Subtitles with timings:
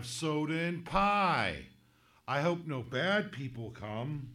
[0.00, 1.66] have soda and pie.
[2.26, 4.30] I hope no bad people come.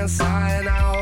[0.00, 0.99] inside out.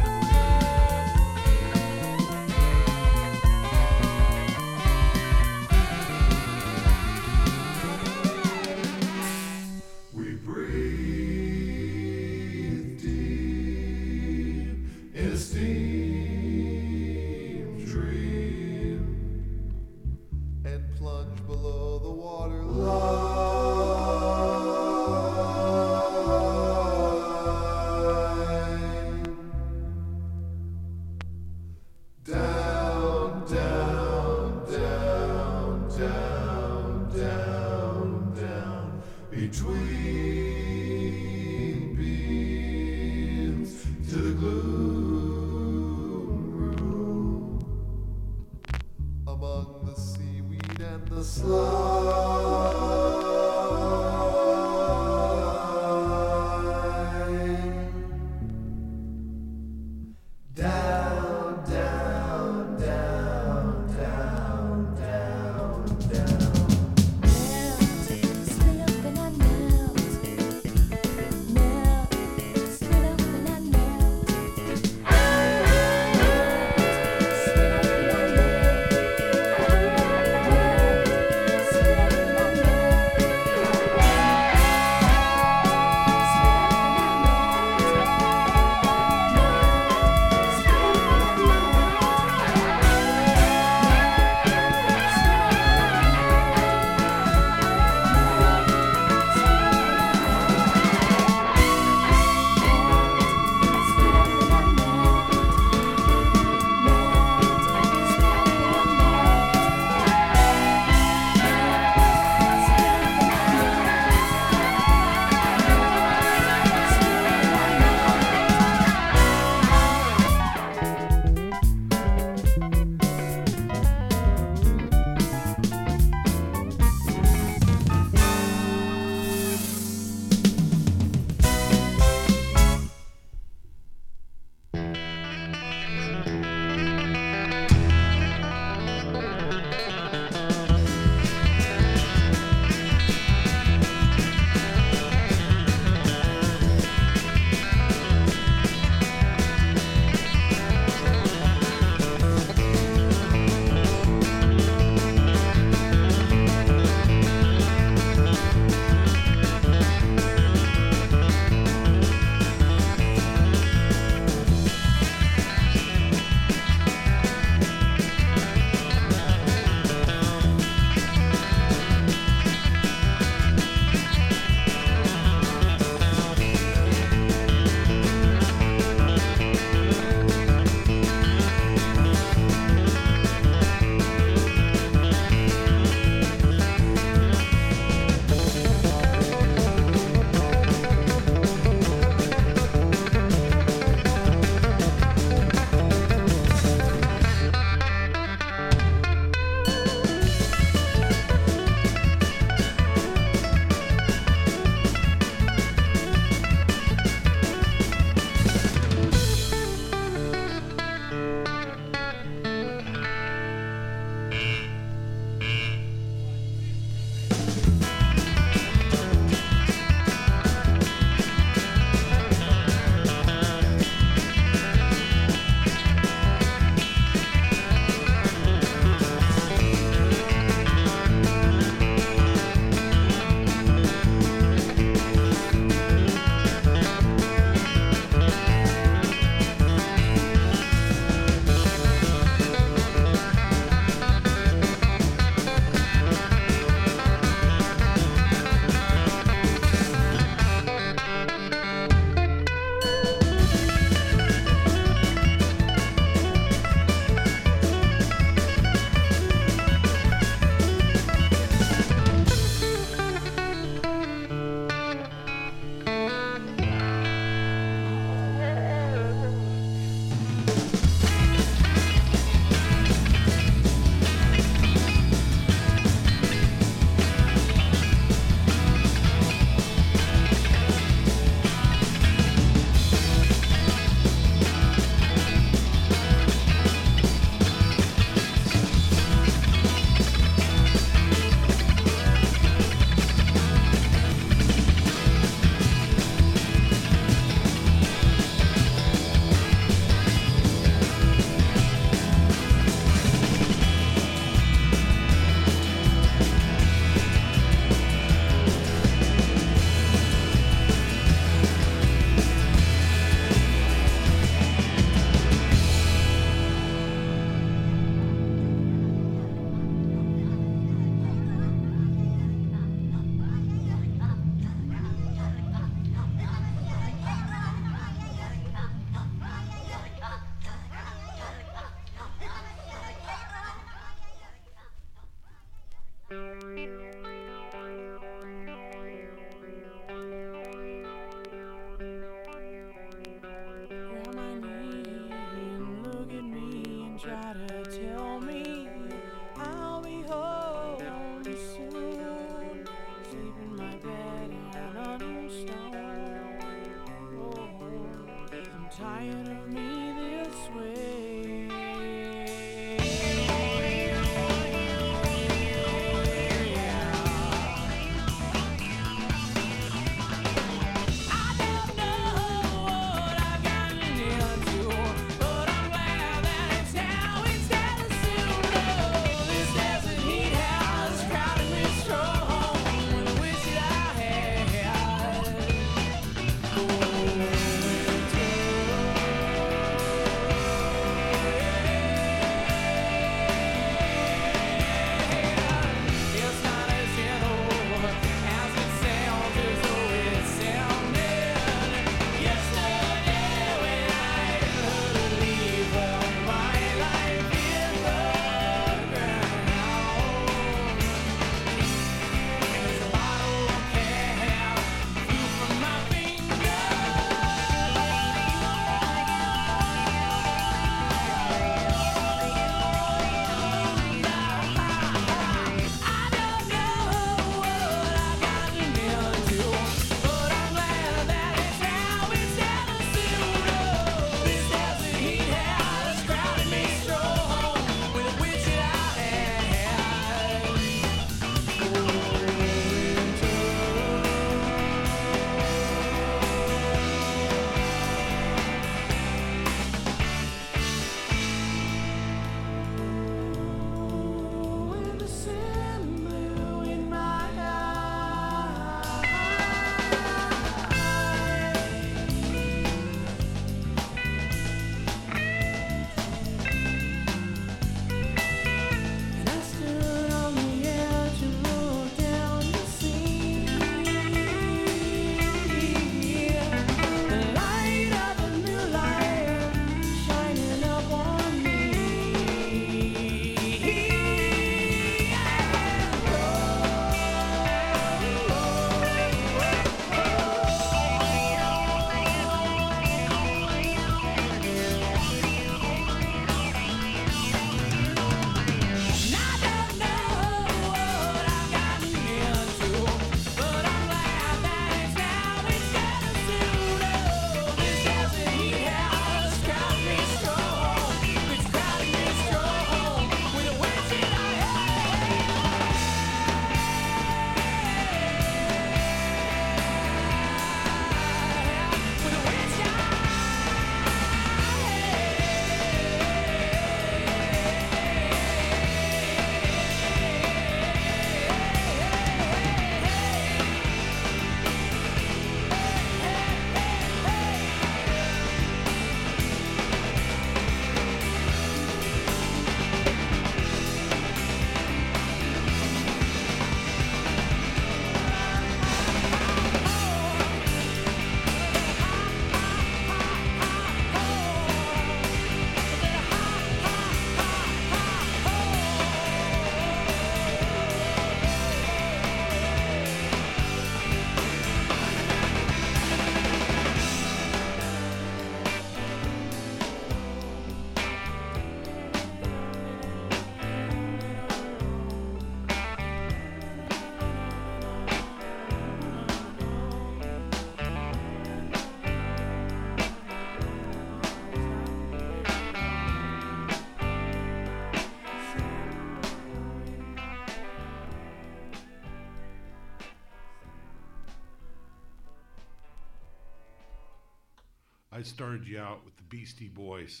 [598.00, 600.00] I started you out with the Beastie Boys.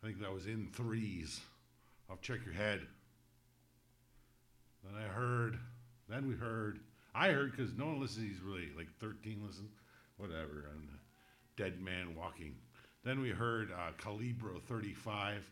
[0.00, 1.40] I think that was in threes.
[2.08, 2.82] I'll check your head.
[4.84, 5.58] Then I heard,
[6.08, 6.78] then we heard,
[7.16, 9.68] I heard because no one listens, he's really like 13 listen,
[10.18, 10.86] whatever, and
[11.56, 12.54] Dead Man Walking.
[13.02, 15.42] Then we heard uh, Calibro 35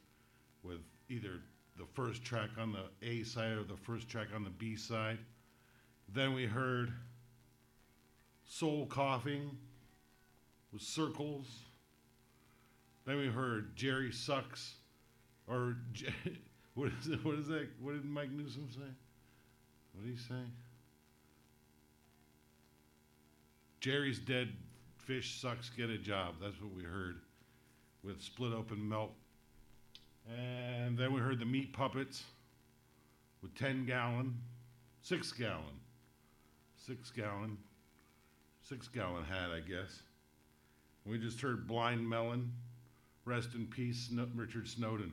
[0.62, 1.40] with either
[1.76, 5.18] the first track on the A side or the first track on the B side.
[6.14, 6.92] Then we heard
[8.44, 9.58] Soul Coughing
[10.72, 11.46] with Circles.
[13.06, 14.74] Then we heard Jerry Sucks,
[15.48, 15.76] or
[16.74, 17.24] what is it?
[17.24, 17.68] What is that?
[17.80, 18.80] What did Mike Newsom say?
[19.92, 20.42] What did he say?
[23.80, 24.50] Jerry's dead
[25.08, 25.70] Phish sucks.
[25.70, 26.34] Get a job.
[26.40, 27.20] That's what we heard
[28.04, 29.12] with Split Open Melt.
[30.28, 32.22] And then we heard the Meat Puppets
[33.42, 34.36] with 10 gallon,
[35.02, 35.80] 6 gallon,
[36.76, 37.56] 6 gallon,
[38.62, 40.02] 6 gallon hat, I guess.
[41.06, 42.52] We just heard Blind Melon.
[43.24, 44.08] Rest in peace,
[44.38, 45.12] Richard Snowden.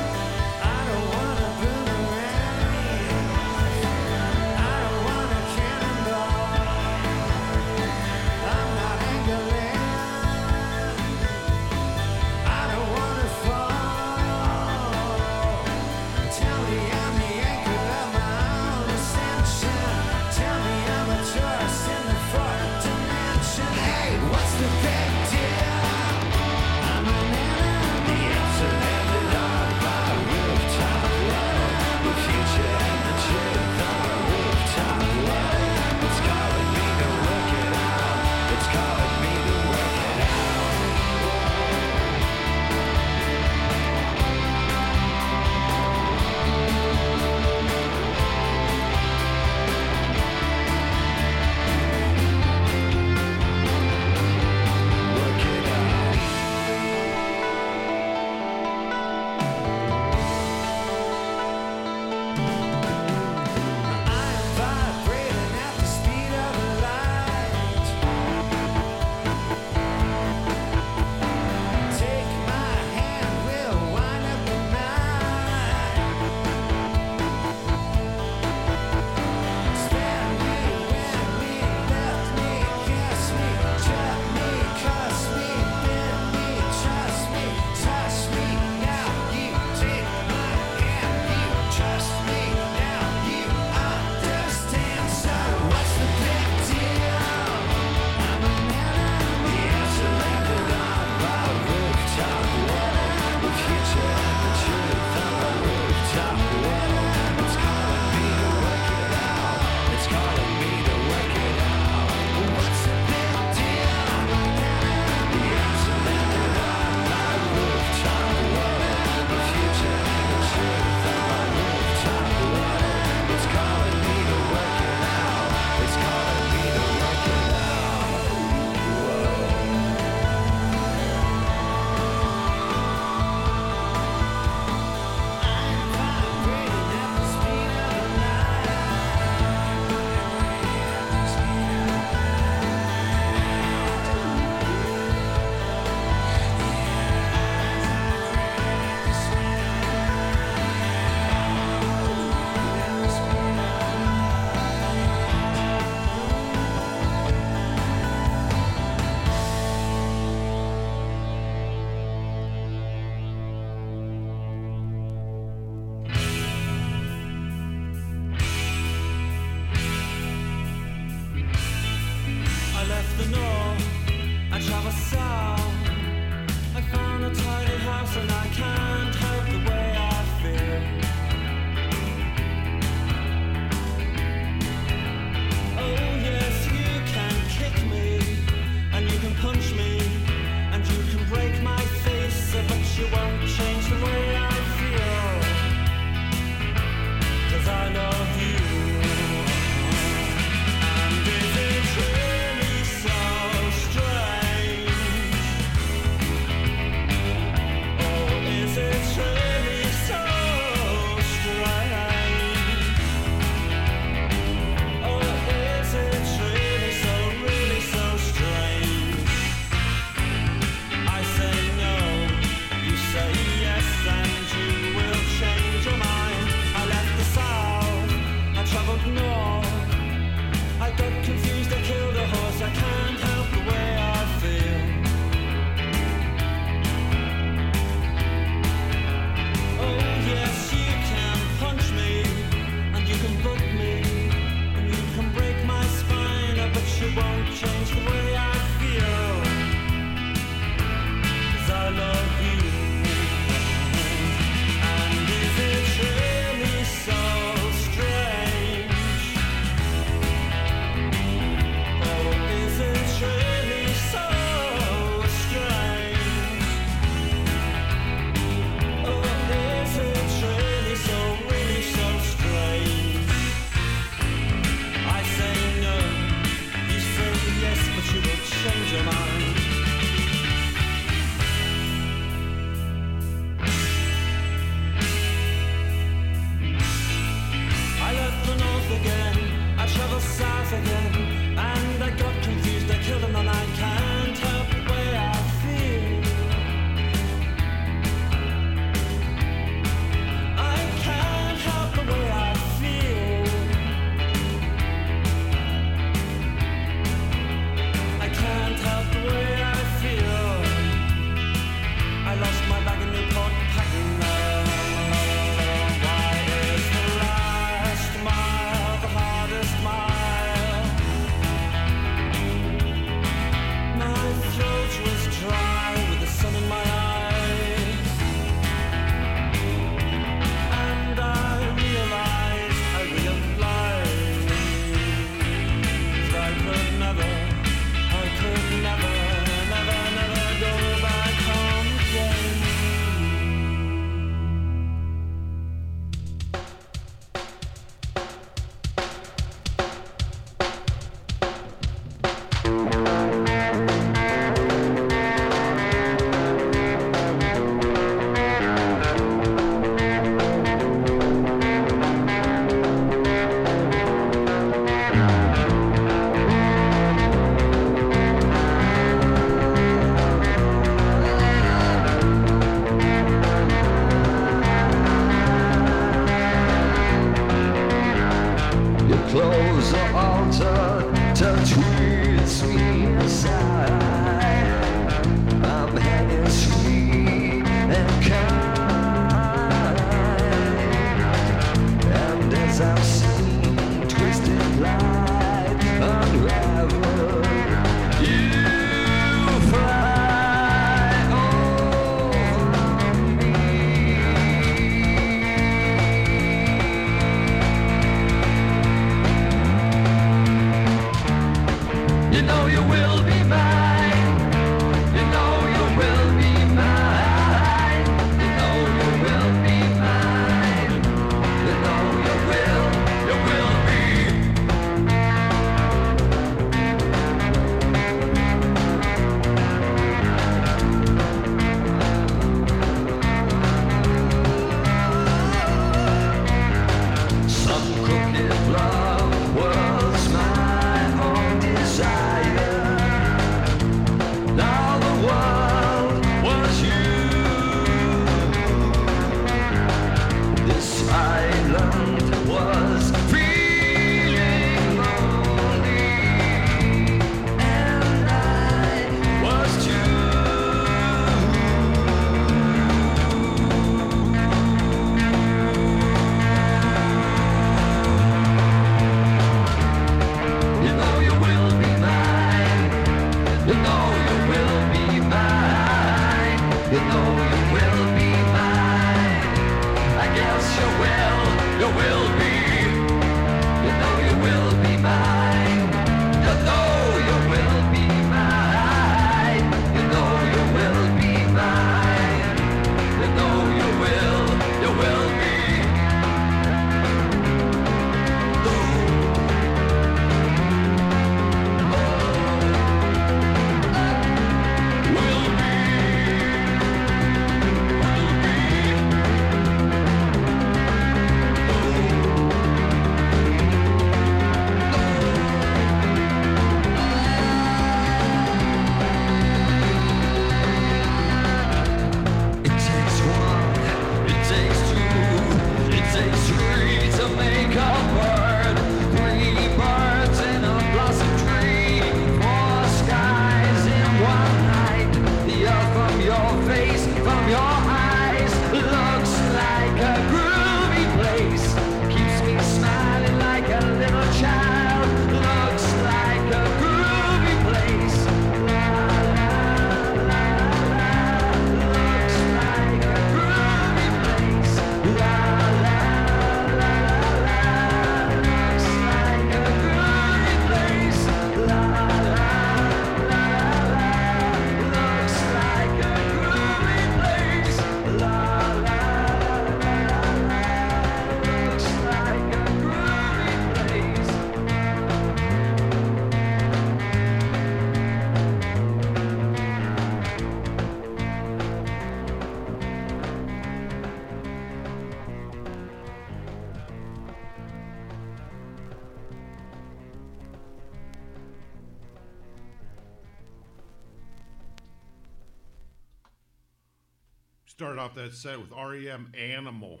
[598.26, 600.00] That set with REM Animal.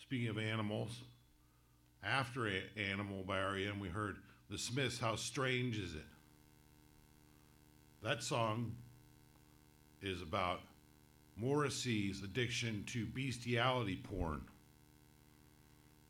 [0.00, 1.00] Speaking of animals,
[2.04, 4.18] after A- Animal by REM, we heard
[4.48, 6.04] The Smiths, How Strange Is It?
[8.04, 8.76] That song
[10.02, 10.60] is about
[11.36, 14.42] Morrissey's addiction to bestiality porn.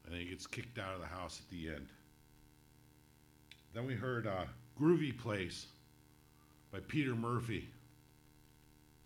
[0.04, 1.88] And he gets kicked out of the house at the end.
[3.72, 4.44] Then we heard uh,
[4.78, 5.68] Groovy Place
[6.70, 7.66] by Peter Murphy.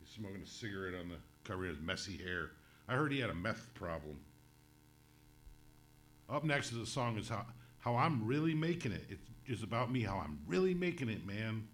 [0.00, 2.50] He's smoking a cigarette on the cover of his messy hair.
[2.88, 4.18] I heard he had a meth problem.
[6.28, 7.46] Up next is a song is how,
[7.78, 9.04] how I'm really making it.
[9.08, 11.68] It's just about me, how I'm really making it, man.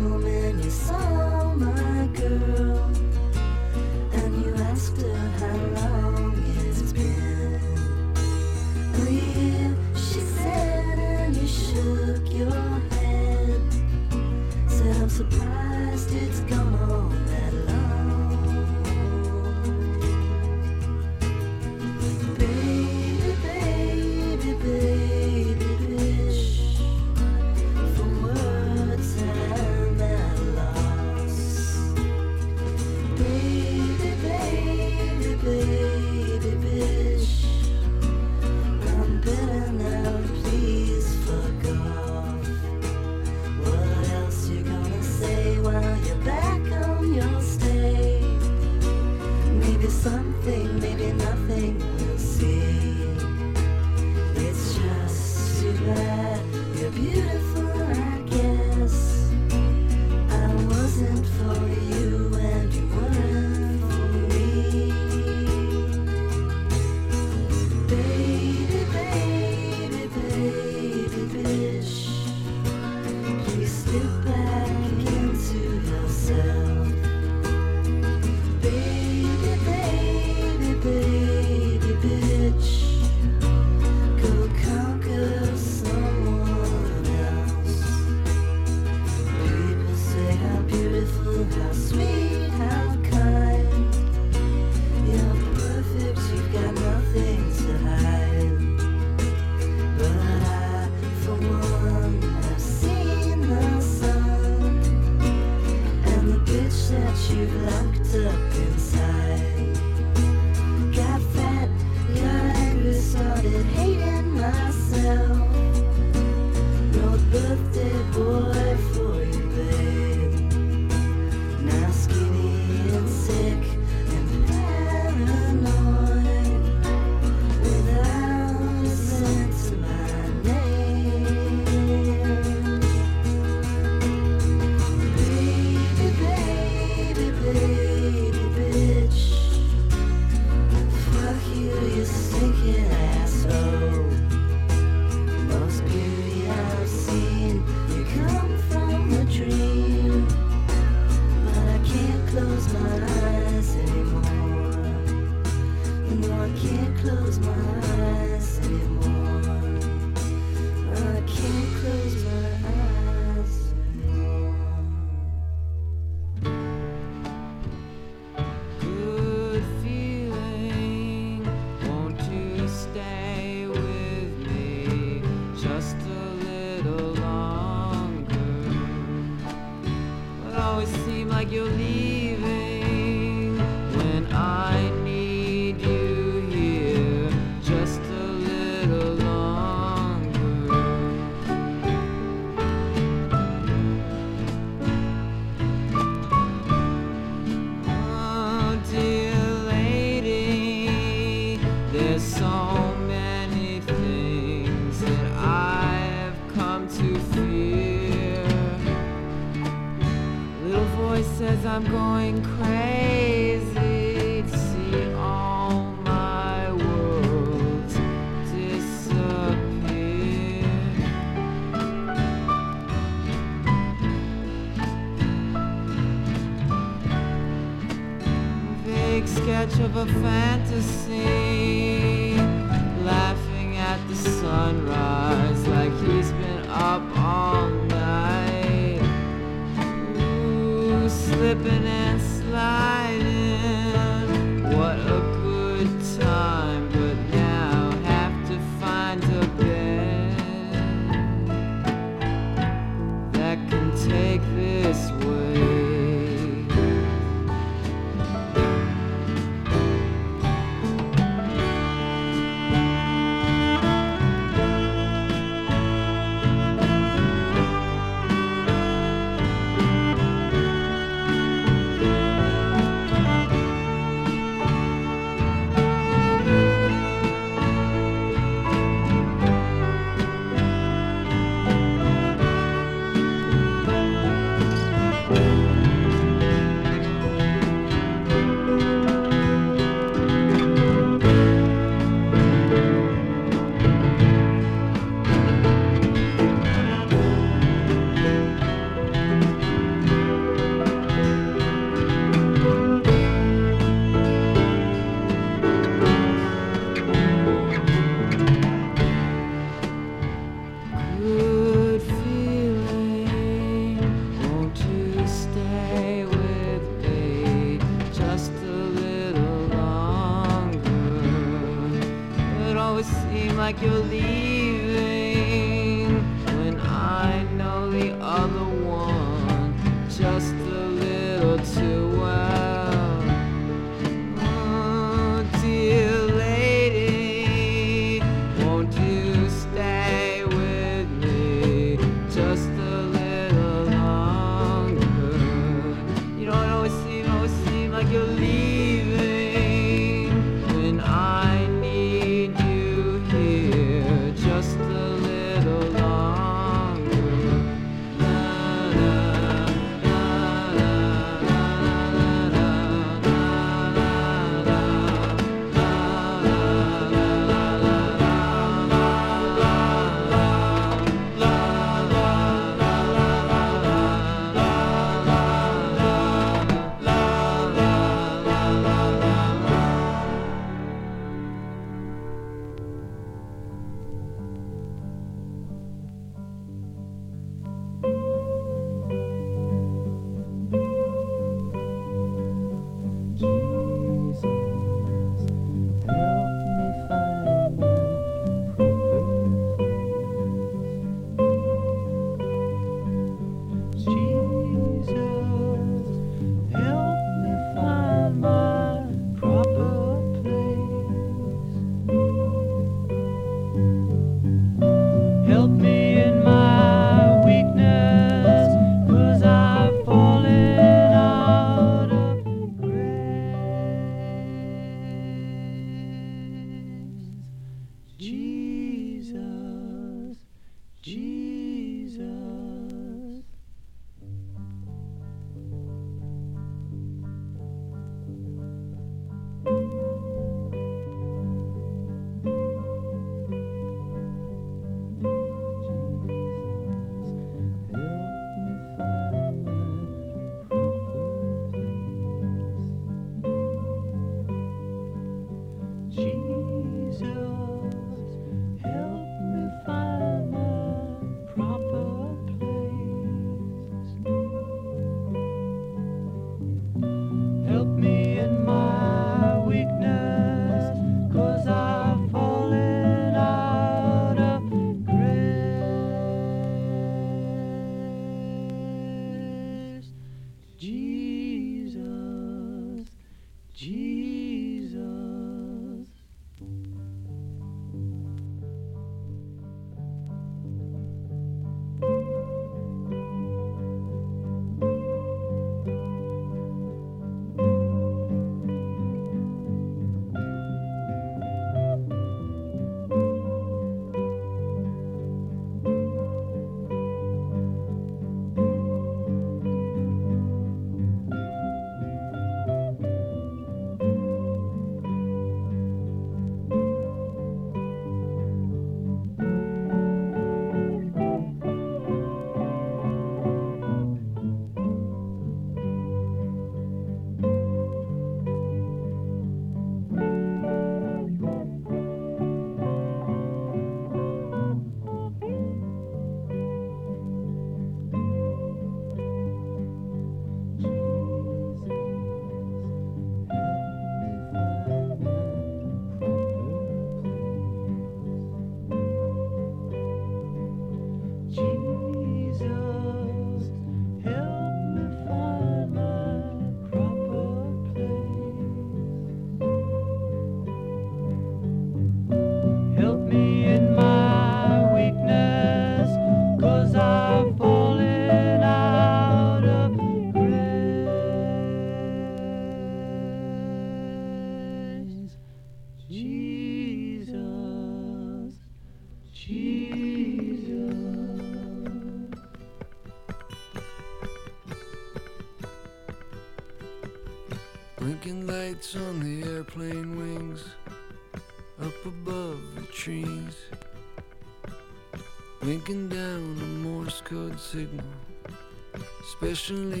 [599.51, 600.00] Especially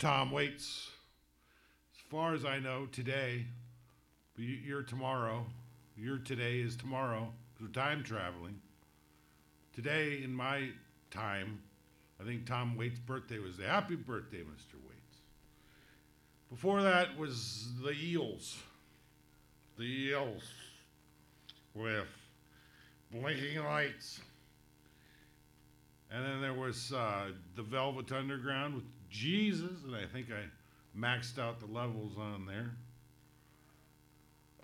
[0.00, 0.88] Tom Waits,
[1.94, 3.44] as far as I know today,
[4.38, 5.44] you're tomorrow,
[5.94, 7.34] Your today is tomorrow.
[7.52, 8.62] 'cause we're time traveling.
[9.74, 10.72] Today, in my
[11.10, 11.62] time,
[12.18, 14.82] I think Tom Waits' birthday was the happy birthday, Mr.
[14.88, 15.18] Waits.
[16.48, 18.62] Before that was the Eels.
[19.76, 20.50] The Eels
[21.74, 22.08] with
[23.10, 24.22] blinking lights.
[26.10, 30.44] And then there was uh, the Velvet Underground with Jesus, and I think I
[30.98, 32.70] maxed out the levels on there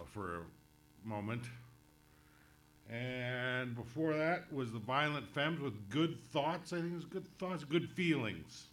[0.01, 1.43] uh, for a moment.
[2.89, 6.73] And before that was the Violent Femmes with Good Thoughts.
[6.73, 8.67] I think it was Good Thoughts, Good Feelings.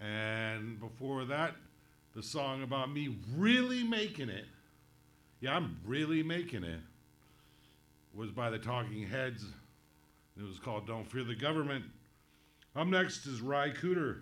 [0.00, 1.54] And before that,
[2.14, 4.46] the song about me really making it.
[5.40, 6.80] Yeah, I'm really making it.
[8.14, 9.44] Was by the Talking Heads.
[10.38, 11.84] It was called Don't Fear the Government.
[12.76, 14.20] Up next is Ry Cooder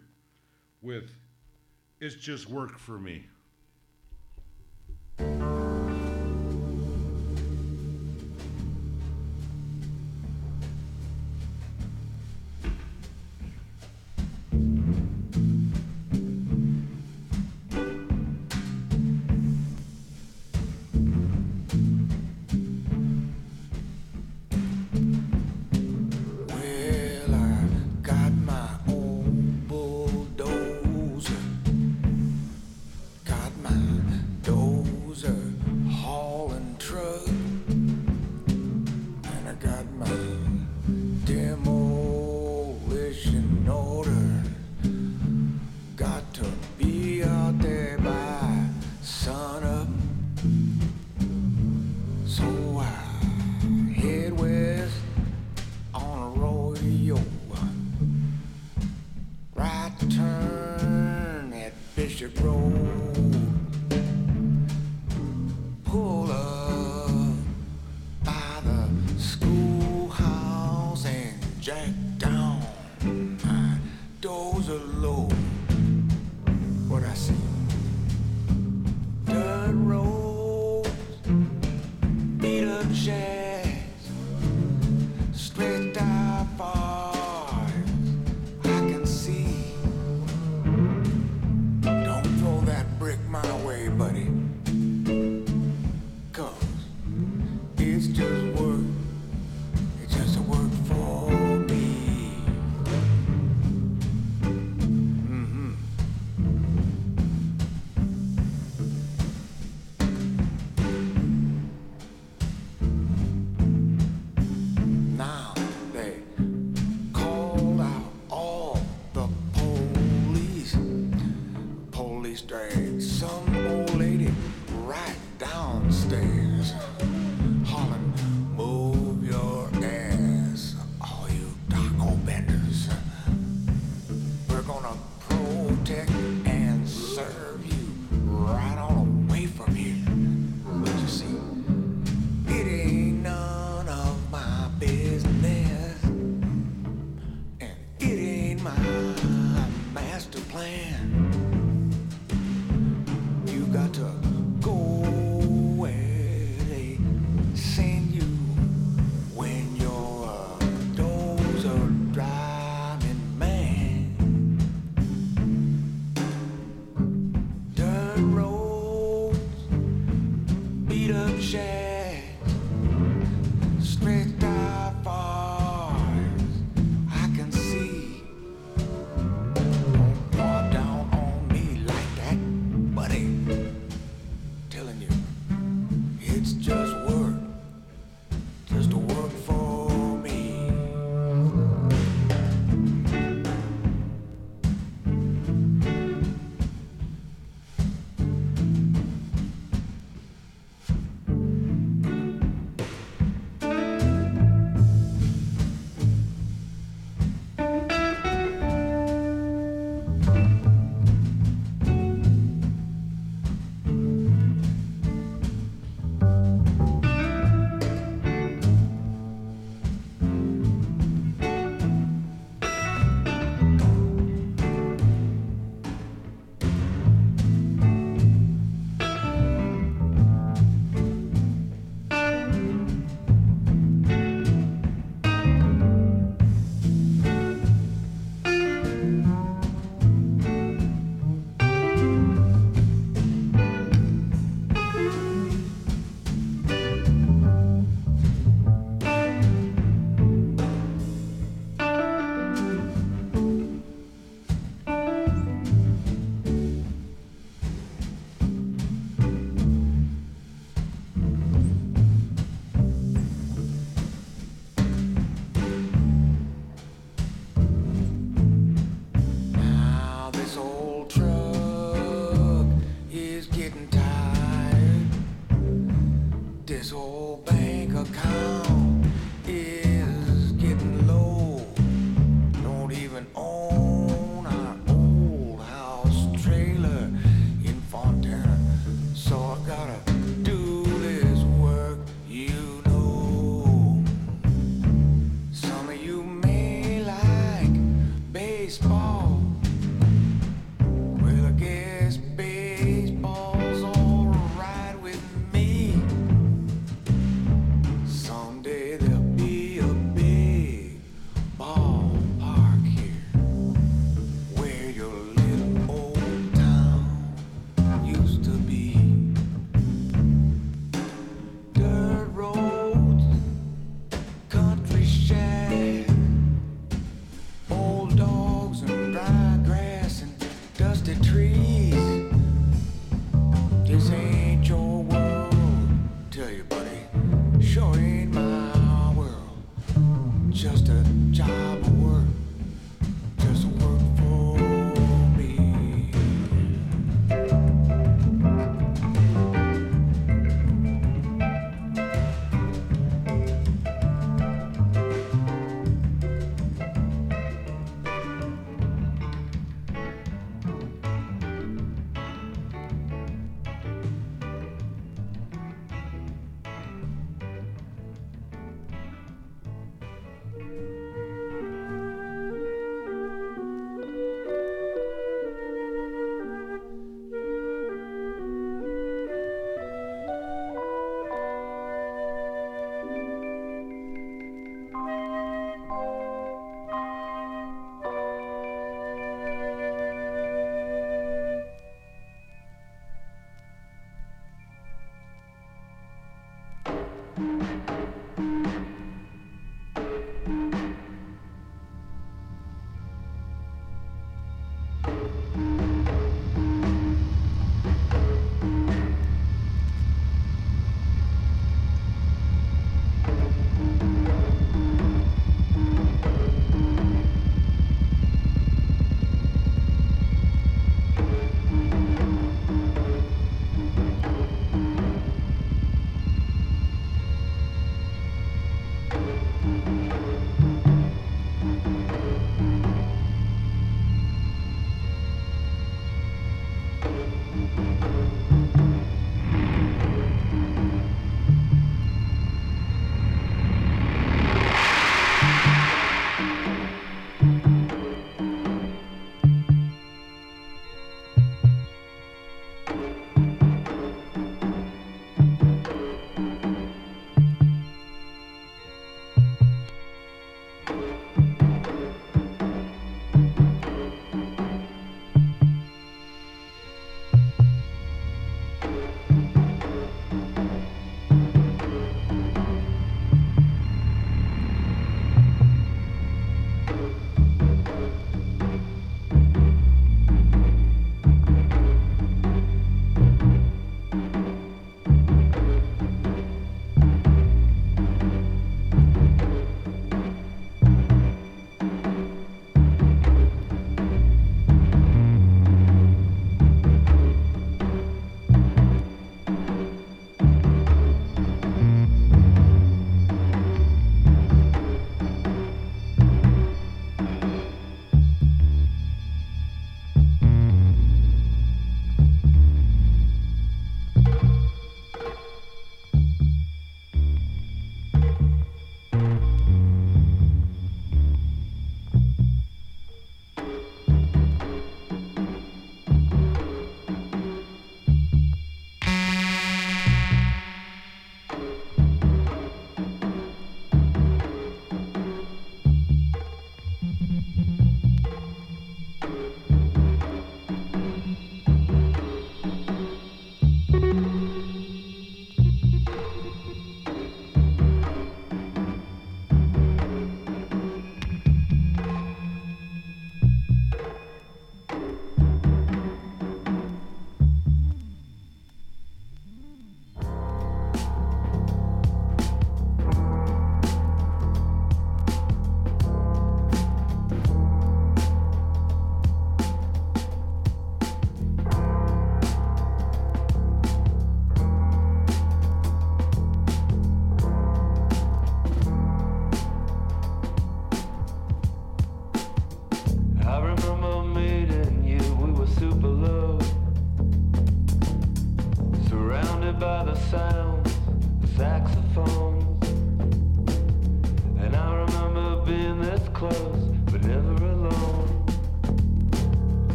[0.80, 1.10] with
[1.98, 3.26] It's Just Work for Me.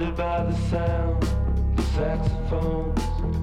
[0.00, 1.22] Surrounded by the sound
[1.78, 3.39] of saxophones.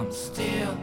[0.00, 0.78] I'm still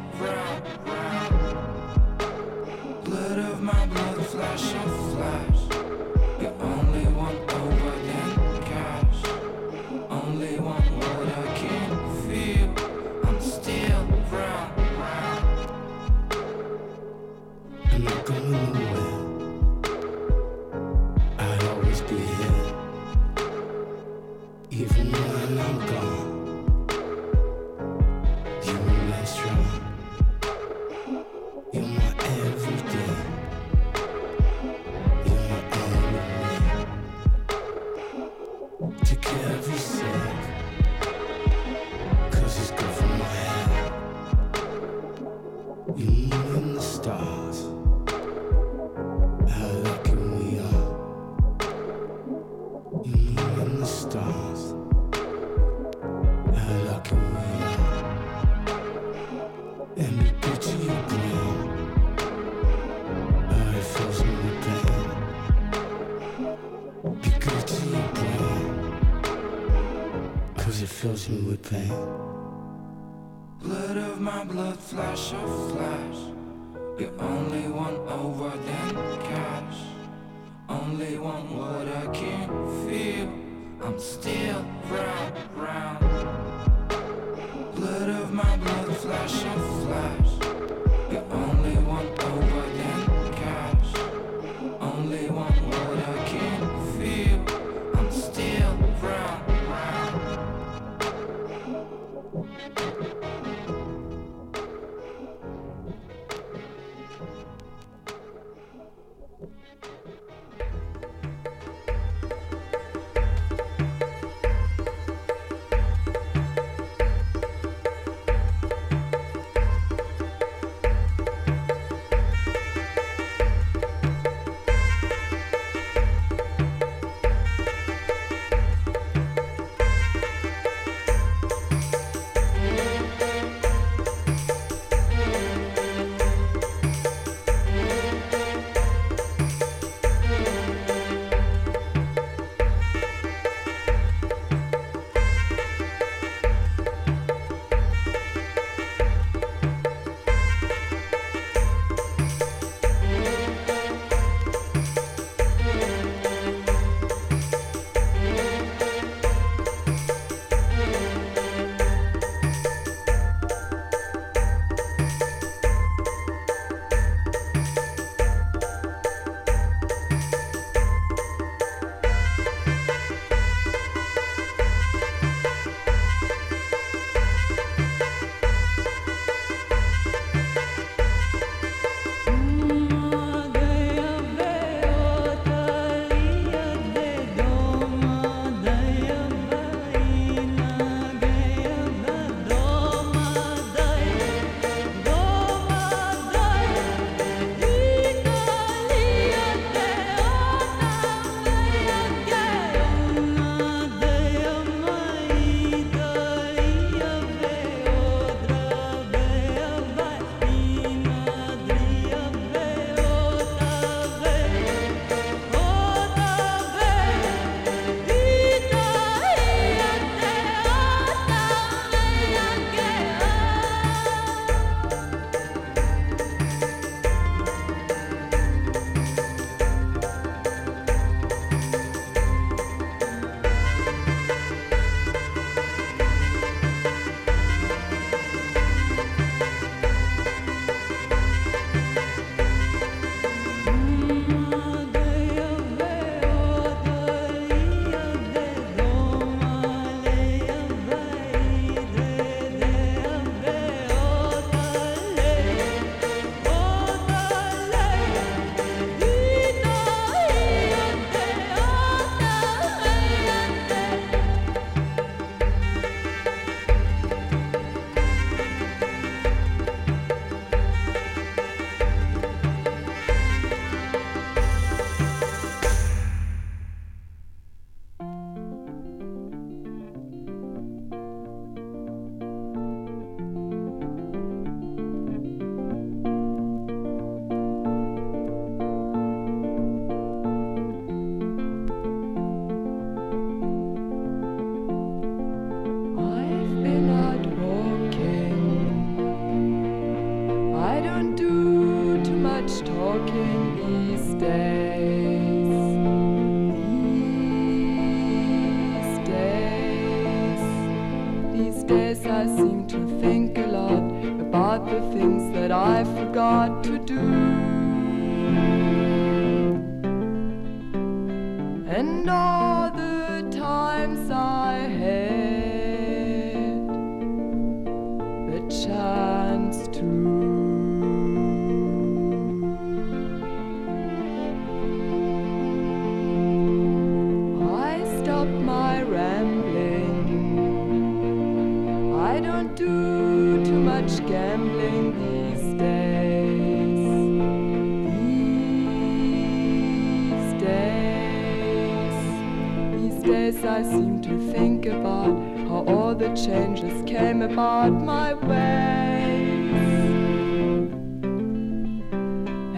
[353.07, 355.15] days I seem to think about
[355.47, 359.53] how all the changes came about my ways.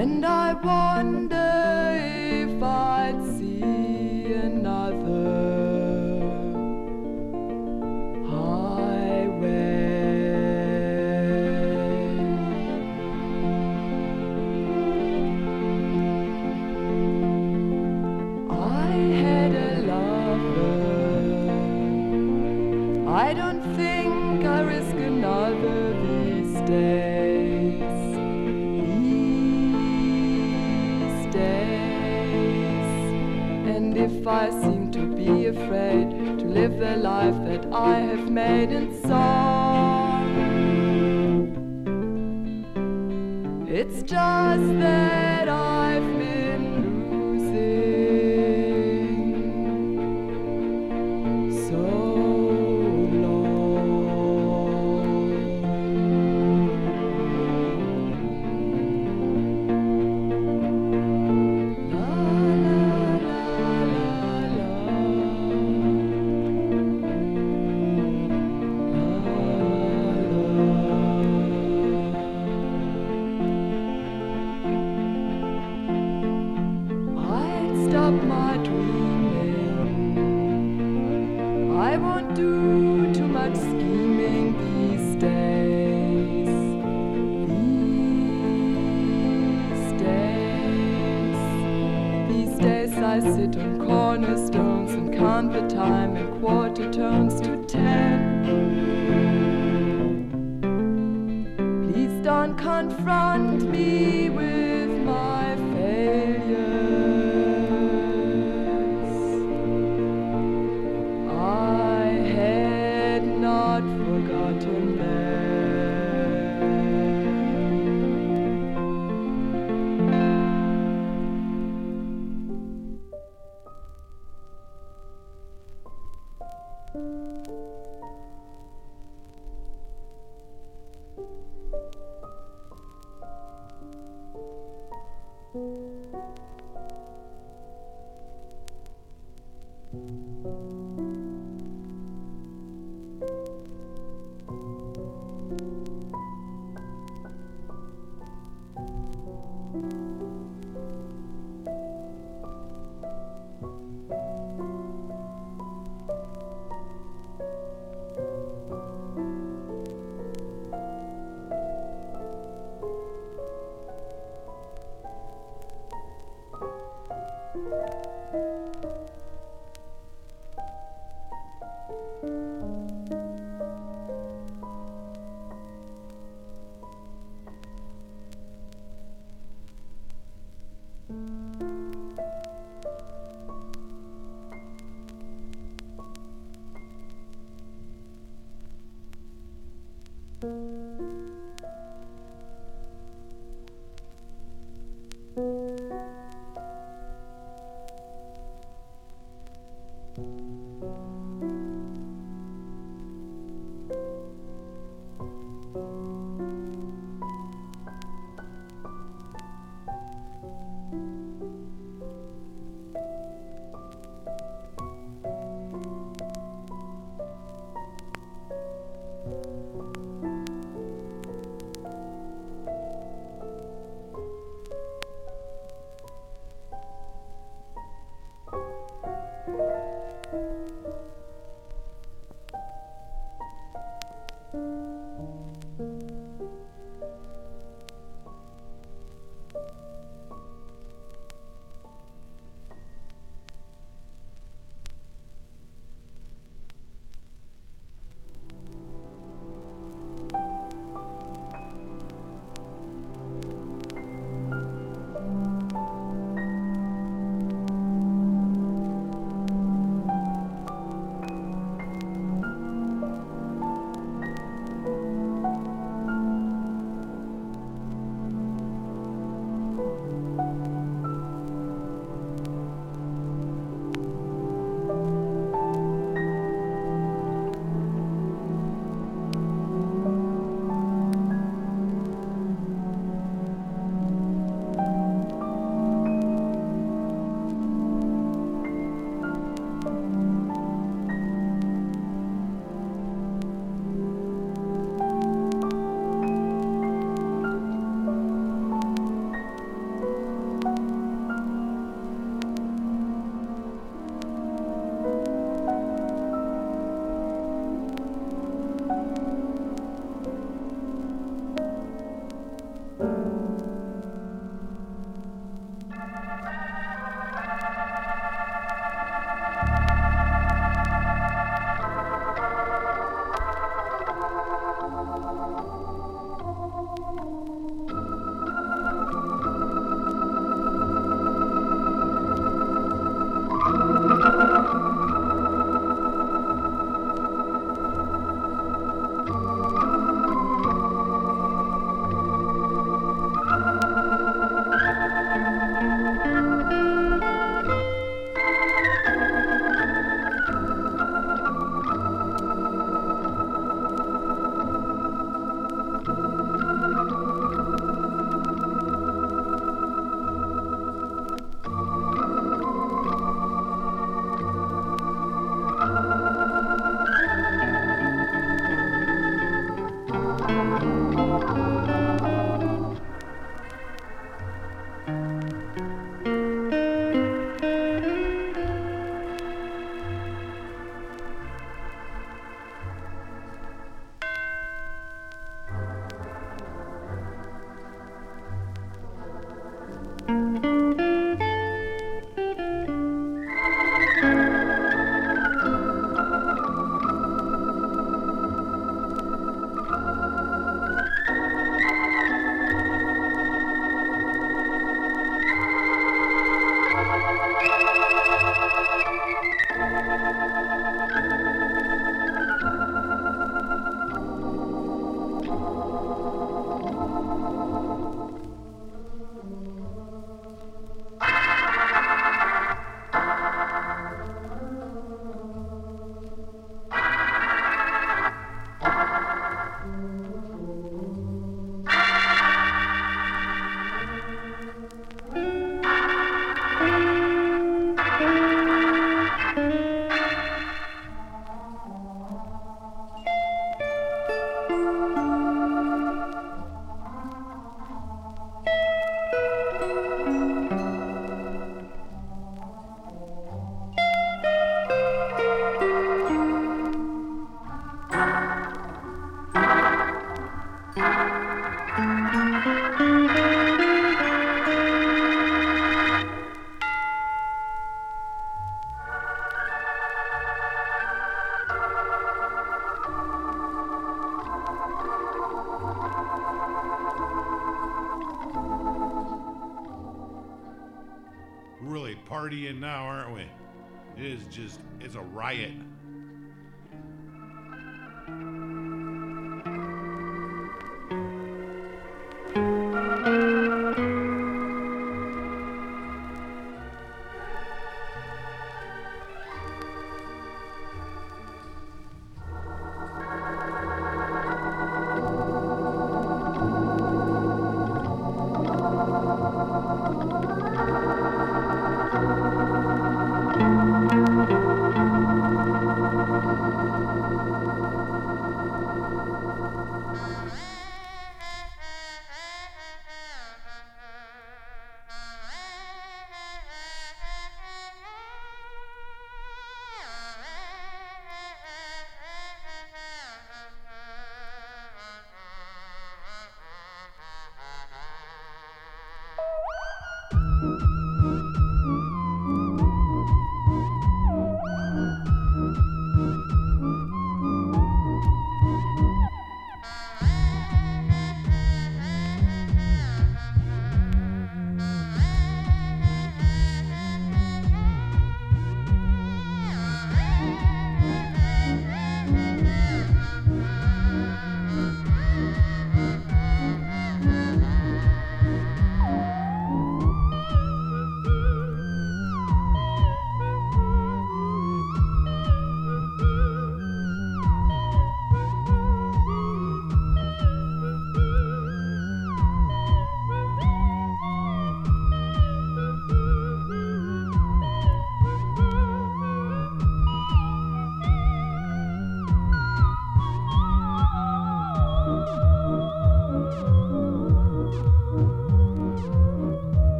[0.00, 1.96] And I wonder
[2.44, 3.03] if I
[36.74, 40.24] live the life that I have made in song.
[43.68, 45.03] It's just that.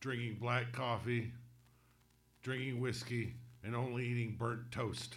[0.00, 1.30] drinking black coffee,
[2.42, 5.16] drinking whiskey, and only eating burnt toast.